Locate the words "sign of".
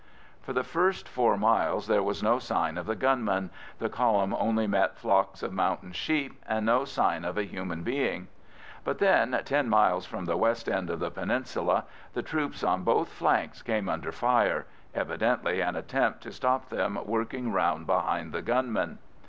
2.39-2.87, 6.85-7.37